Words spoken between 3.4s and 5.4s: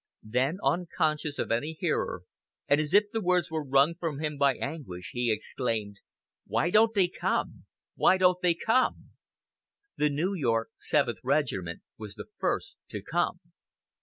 were wrung from him by anguish, he